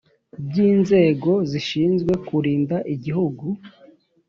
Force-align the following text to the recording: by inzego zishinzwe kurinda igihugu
by 0.47 0.55
inzego 0.69 1.31
zishinzwe 1.49 2.13
kurinda 2.27 2.77
igihugu 2.93 3.45